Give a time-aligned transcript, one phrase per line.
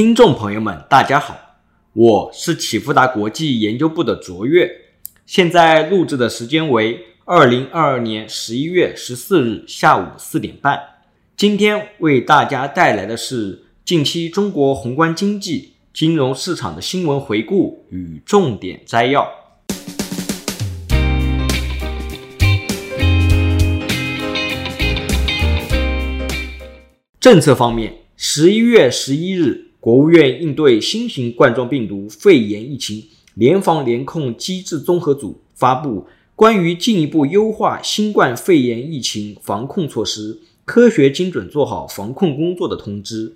[0.00, 1.38] 听众朋友们，大家好，
[1.92, 4.66] 我是启富达国际研究部的卓越，
[5.26, 10.80] 现在录制的时间为二零二二年十一月十四日下午四点半。
[11.36, 19.28] 今天为大家带来的是近期中国宏观经济、金融市场的新闻回顾与重点摘要。
[27.20, 29.66] 政策方面，十一月十一日。
[29.80, 33.02] 国务院应对新型冠状病毒肺炎疫情
[33.34, 43.34] 联防联控机制综合组发布关于进一步优化新冠肺炎疫情防控措施、科学精准做好防控工作的通知，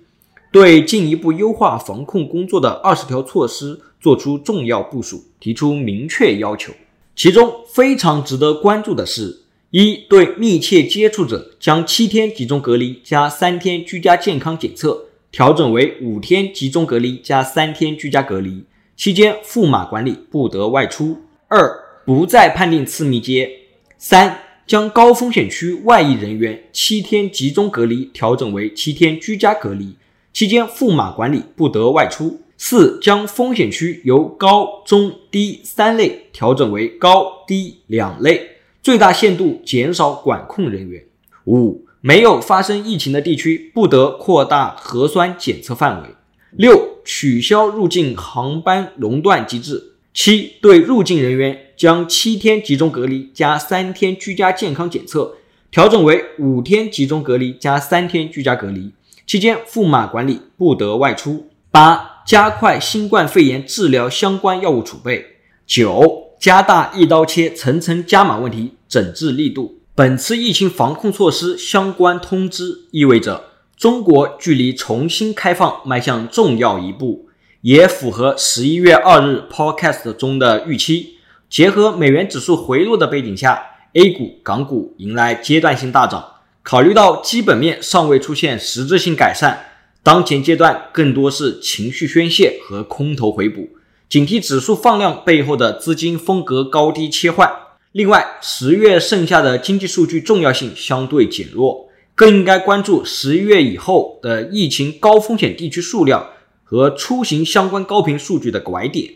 [0.51, 6.71] 对进一步优化防控工作的二十条措施作出重要部署，提出明确要求。
[7.15, 15.04] 其中非常值得关注的是：一、对密切接触者将七天集中隔离加三天居家健康检测。
[15.35, 18.63] 调整为五天集中隔离加三天居家隔离，
[18.95, 21.17] 期间驸马管理，不得外出。
[21.49, 23.51] 二、不再判定次密接。
[23.97, 29.97] 三、将高风险区外溢人员七天集中隔离调整为七天居家隔离，
[30.31, 32.39] 期间驸马管理，不得外出。
[32.57, 41.03] 四、将风险区由高、中、低三类调整为高、低两类，最大限度减少管控人员。
[41.47, 41.84] 五。
[42.07, 46.09] 没有发生疫情的地区不得扩大核酸检测范围。
[46.51, 49.95] 六、取消入境航班熔断机制。
[50.13, 55.33] 七、对入境人员将七天集中隔离加三天居家健康检测
[55.71, 58.93] 调整为五天集中隔离加三天居家隔离，
[59.25, 61.47] 期间驸马管理，不得外出。
[61.71, 65.25] 八、加快新冠肺炎治疗相关药物储备。
[65.65, 69.79] 九、加大一刀切、层层加码问题整治力度。
[69.97, 73.45] 本次疫情防控措施相关通知意味着
[73.77, 77.29] 中国距离重新开放迈向重要一步，
[77.61, 81.15] 也符合十一月二日 Podcast 中的预期。
[81.49, 86.25] 结合美元指数回落的背景下，A 股、港股迎来阶段性大涨。
[86.61, 89.59] 考虑到基本面尚未出现实质性改善，
[90.03, 93.69] 当前阶段更多是情绪宣泄和空头回补，
[94.09, 97.49] 警惕指数放量背后的资金风格高低切换。
[97.95, 106.31] 另外，十月剩下的经济数据重要性相对减弱，更应该关注十一月以后的疫情高风险地区数量
[106.65, 109.13] 和出行相关高频数据的拐点。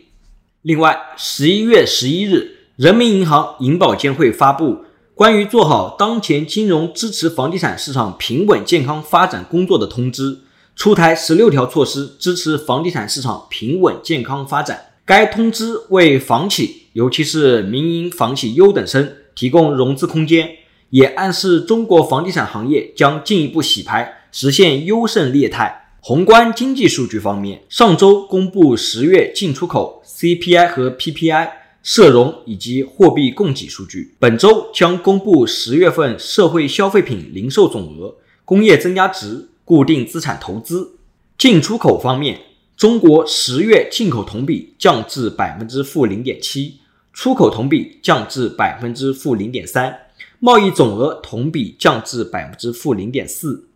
[0.62, 4.78] 另外，十一月十一日，人民银行、银保监会发布
[5.14, 10.38] 关于做好当前金融支持房地产市场平稳健康发展工作的通知，
[10.74, 14.92] 出台十六条措施支持房地产市场平稳健康发展。
[15.04, 16.79] 该通知为房企。
[16.92, 20.56] 尤其是民营房企优等生提供融资空间，
[20.90, 25.76] 也暗示中国房地产行业将进一步洗牌，实现优胜劣汰。
[26.00, 31.50] 宏观经济数据方面，上周公布十月进出口 CPI 和 PPI、
[31.82, 40.96] 社融以及货币供给数据，本周将公布十月份社会消费品零售总额、工业增加值、固定资产投资。
[41.38, 42.40] 进出口方面，
[42.76, 46.79] 中国十月进口同比降至百分之负零点七。
[47.12, 50.06] 出口同比降至百分之负零点三，
[50.38, 53.68] 贸易总额同比降至百分之负零点四。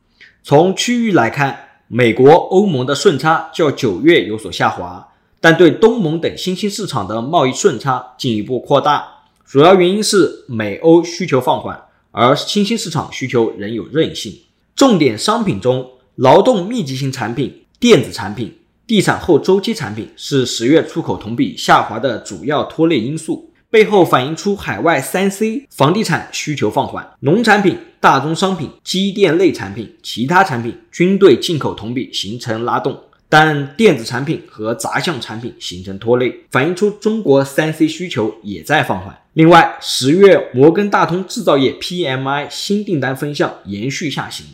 [0.43, 1.59] 从区域来看，
[1.89, 5.09] 美国、欧盟的顺差较九月有所下滑，
[5.41, 9.09] 但对东盟等新兴市场的贸易顺差进一步扩大。
[9.45, 14.41] 主要原因是美欧需求放缓，而新兴市场需求仍有韧性。
[14.75, 18.59] 重点商品中，劳动密集型产品、电子产品。
[18.87, 33.00] 地产后周期产品是十月出口同比下滑的主要拖累因素，背后反映出海外三 C 房地产需求放缓，农产品、大宗商品、机电类产品、其他产品均对进口同比形成拉动，
[33.31, 39.19] 但电子产品和杂项产品形成拖累，反映出中国三 C 需求也在放缓。
[39.33, 44.45] 另外，十月摩根大通制造业 PMI 新订单分项延续下行。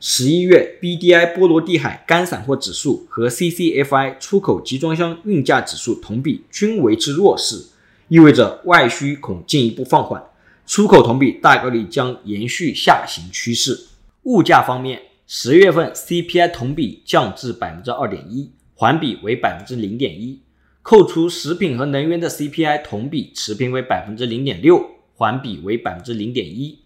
[0.00, 7.70] 十一月，BDI 波罗的海干散货指数和 CCFI 出口集装箱运价指数同比均维持弱势，
[8.06, 10.22] 意味着外需恐进一步放缓，
[10.64, 13.88] 出口同比大概率将延续下行趋势。
[14.22, 20.40] 物价方面，十月份 CPI 同比降至百分之二点一，环比为百分之零点一，
[20.82, 24.80] 扣除食品和能源的 CPI 同比持平为百分之零点六，
[25.16, 26.78] 环比为百分之零点一。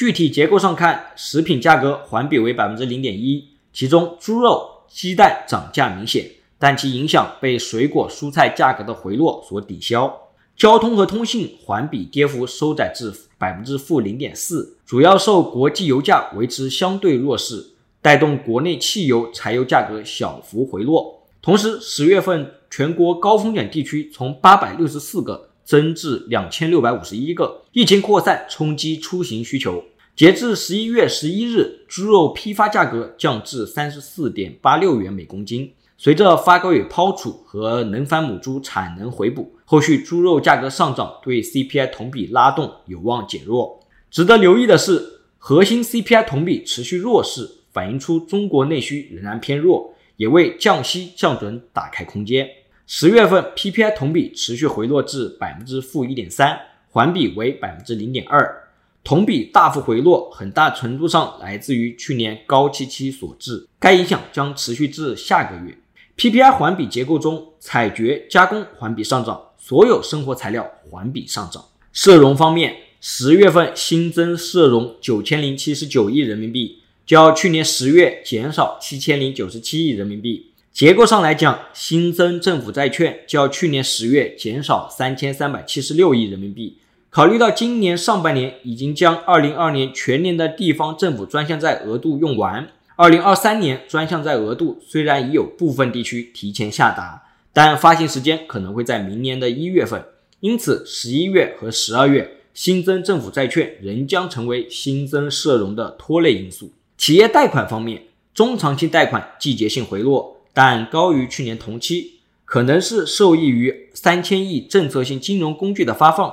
[0.00, 6.24] 具体结构上看，食品价格环比为百分之零点一，其中猪肉、鸡蛋涨价明显，
[6.58, 10.18] 但其影响被水果、蔬菜价格的回落所抵消。
[10.56, 21.24] 交通和通信环比跌幅收窄至百分之负零点四，主要受国际油价维持相对弱势，带动国内汽油、柴油价格小幅回落。
[21.42, 29.84] 同时，十月份全国高风险地区从八百六十四个增至两千六百五十一个，疫情扩散冲击出行需求。
[30.16, 35.72] 截至十一月十一日，猪肉批发价格降至三十四点八六元每公斤。
[35.96, 43.78] 随着发改委抛储和能繁母猪产能回补，后续猪肉价格上涨对 CPI 同比拉动有望减弱。
[44.10, 49.94] 值得留意的是，核心 CPI 同比持续弱势，反映出中国内需仍然偏弱。
[50.16, 52.46] 也为降息降准打开空间。
[52.92, 56.58] 十月份 PPI 同比持续回落至百分之负一点三，
[56.90, 58.68] 环比为百分之零点二。
[59.04, 65.78] 同比大幅回落，很大程度上来自于去年高七期所致，该影响将持续至下个月。
[66.16, 71.64] PPI 环比结构中，采掘加工环比上涨，所有生活材料环比上涨。
[71.92, 76.78] 社融方面，十月份新增社融九千零七十九亿人民币。
[77.06, 80.49] 较去年十月减少七千零九十七亿人民币。
[80.72, 86.78] 结构上来讲，新增政府债券较去年十月减少三千三百七十六亿人民币。
[87.10, 97.20] 考虑到今年上半年已经将二零二二年全年的地方政府专项债额度用完，二零二三年专项债额度虽然已有部分地区提前下达，
[97.52, 100.02] 但发行时间可能会在明年的一月份。
[100.38, 106.70] 因此，十一月和十二月新增政府债券仍将成为新增社融的拖累因素。
[106.96, 116.32] 企业贷款方面，中长期贷款季节性回落，但高于去年同期，可能是受益于三千亿政策性金融工具的发放。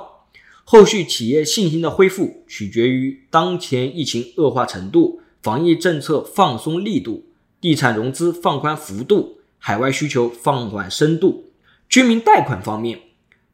[0.64, 7.24] 后续企业信心的恢复取决于当前疫情恶化程度、防疫政策放松力度、
[7.60, 11.52] 地产融资放宽幅度、海外需求放缓深度。
[11.88, 13.00] 居民贷款方面，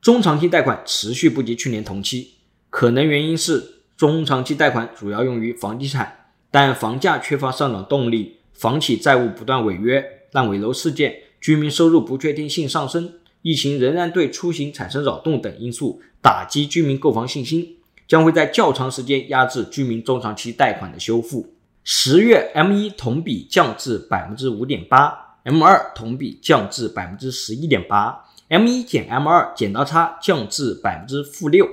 [0.01, 2.33] 中长期贷款持续不及去年同期，
[2.69, 6.27] 可能原因是中长期贷款主要用于房地产。
[6.51, 17.77] 但房价缺乏上涨动力，房企债务不断违约、烂尾楼事件、居民收入不确定性上升，疫情仍然对出行产生扰动等因素，打击居民购房信心，
[18.09, 21.55] 将会在较长时间压制居民中长期贷款的修复。
[21.85, 31.69] 十月 M 一同比降至百分之五点八，M 二同比降至百分之十一点八，M 一减 M 二剪刀差降至百分之负六。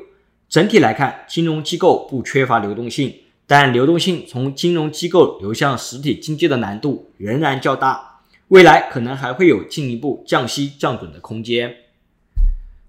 [0.48, 3.12] 整体来看，金融机构不缺乏流动性。
[3.48, 8.11] 但流动性从金融机构流向实体经济的难度仍然较大，
[8.52, 11.74] 未来可能还会有进一步降息降准的空间。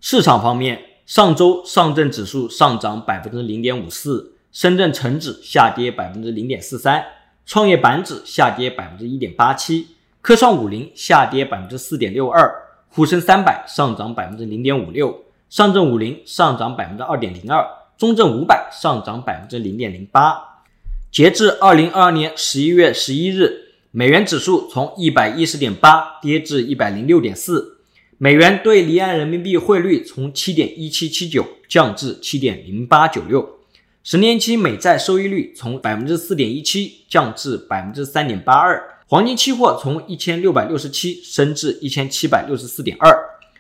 [0.01, 7.05] 市场方面，上周上证指数上涨百分之零点五四，深圳成指下跌百分之零点四三，
[7.47, 9.87] 创业板指下跌百分之一点八七，
[10.21, 12.53] 科创五零下跌百分之四点六二，
[12.89, 15.17] 沪深三百上涨百分之零点五六，
[15.49, 17.65] 上证五零上涨百分之二点零二，
[17.97, 20.65] 中证五百上涨百分之零点零八。
[21.13, 27.77] 截至二零二二年十一月十一日，美元指数从一百一十点八跌至一百零六点四，
[28.17, 33.59] 美元对离岸人民币汇率从七点一七七九降至七点零八九六，
[34.03, 43.15] 十年期美债收益率从百分之四点一七降至百分之三点八二，黄金期货从一千六百六十七升至一千七百六十四点二，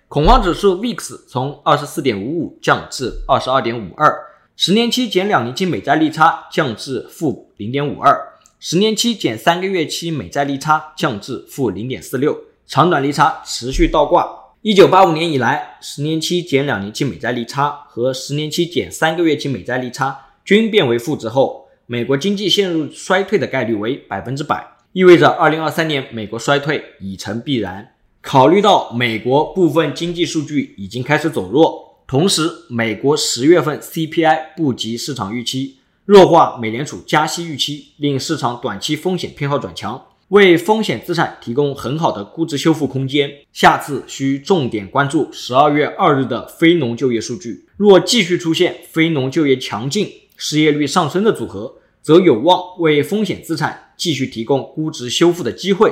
[0.09, 4.11] 恐慌指数 VIX 从二十四点五五降至二十二点五二。
[4.57, 8.32] 十年期减两年期美债利差降至负零点五二，
[8.65, 14.25] 十年期减三个月期美债利差降至负零点四六，长短利差持续倒挂。
[14.61, 27.95] 一九八五年以来，十年期减两年期美债利差和十年期减三个月期美债利差均变为负值后，美国经济陷入衰退的概率为百分之百，意味着二零二三年美国衰退已成必然。
[28.21, 31.99] 考虑到美国部分经济数据已经开始走弱。
[32.07, 43.31] 同时，美国十月份 CPI 不及市场预期，弱化美联储加息预期，令市场短期风险偏好转强，为风险资产提供很好的估值修复空间。
[43.53, 55.89] 下次需重点关注十二月二日的非农就业数据，若继续出现非农就业强劲、失业率上升的组合，则有望为风险资产继续提供估值修复的机会；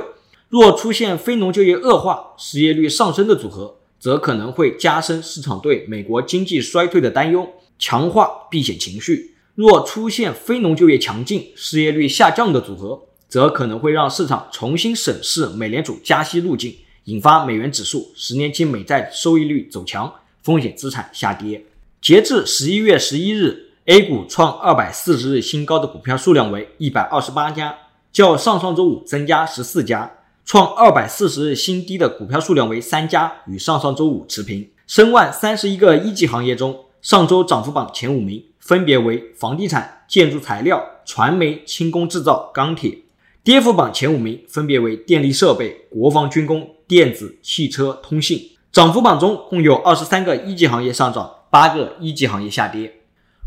[0.49, 7.47] 若出现非农就业恶化、失业率上升的组合，则可能会加深市场对美国经济衰退的担忧，
[7.79, 9.30] 强化避险情绪。
[9.55, 21.63] 若出现非农就业强劲、失业率下降的组合，则可能会让市场重新审视美联储加息路径，引发美元指数、十年期美债收益率走强，风险资产下跌。
[22.01, 27.75] 截至十一月十一日，A 股创二百四十日新高的股票数量为一百二十八家，
[28.11, 30.11] 较上上周五增加十四家。
[30.43, 34.67] 创二百四十日新低的股票数量为三家，与上上周五持平。
[34.87, 43.03] 申万三十一个一级行业中，上周涨幅榜前五名分别为房地产、建筑材料、传媒、轻工制造、钢铁；
[43.43, 48.49] 跌幅榜前五名分别为电力设备、国防军工、电子、汽车、通信。
[48.71, 52.89] 涨幅榜中共有二十三个一级行业上涨，八个一级行业下跌。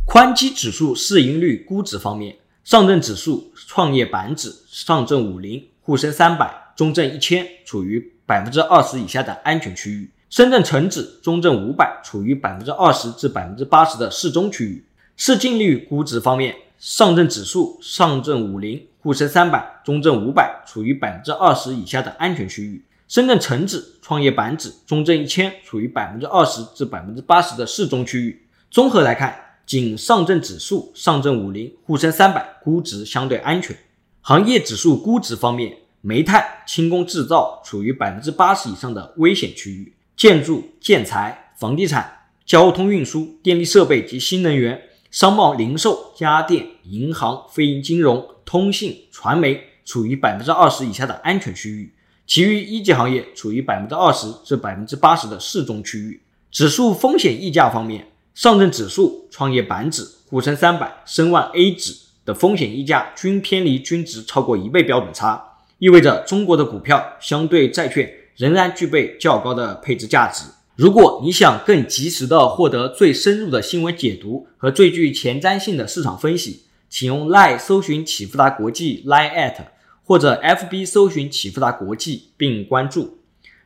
[0.04, 14.84] 宽基指数市盈率估值方面，上证指数、创业板指、上证五零、沪深三百、中证一千处于百分之二十以下的安全区域，深圳成指、中证五百处于百分之二十至百分之八十的适中区域。
[15.16, 28.46] 市净率估值方面，上证指数、上证五零、沪深三百、中证五百处于百分之二十以下的安全区域，深圳成指、创业板指、中证一千处于百分之二十至百分之八十的适中区域。
[28.70, 29.40] 综合来看。
[29.66, 33.74] 仅上证指数、上证五零、沪深三百估值相对安全。
[34.20, 44.78] 行业指数估值方面，煤炭、轻工制造处于百分之八十以上的危险区域；建筑、建材、房地产、交通运输、电力设备及新能源、
[45.14, 51.94] 商贸零售、家电、银行、非银金融、通信、传媒处于百分之二十以下的安全区域。
[52.26, 56.20] 其余一级行业处于百分之二十至百分之八十的适中区域。
[56.50, 58.08] 指数风险溢价方面。
[58.34, 61.94] 上证指数、创业板指、沪深三百、深万 A 指
[62.24, 65.40] 的风险溢价均偏离均值超过一倍标准差，
[65.78, 70.46] 意味着中国的股票相对债券仍然具备较高的配置价值。
[70.76, 79.54] 如果你想更及时的获得最深入的新闻解读和最具前瞻性的市场分析，请用 Line 搜寻启富达国际 Line at
[80.02, 83.18] 或者 FB 搜寻启富达国际并关注。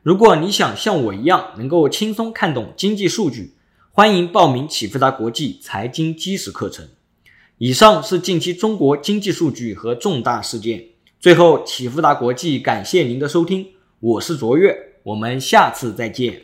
[0.03, 3.55] 如果你想像我一样能够轻松看懂经济数据，
[3.91, 6.87] 欢迎报名启富达国际财经基石课程。
[7.57, 10.85] 以上是近期中国经济数据和重大事件。
[11.19, 13.67] 最后，启富达国际感谢您的收听，
[13.99, 16.43] 我是卓越，我们下次再见。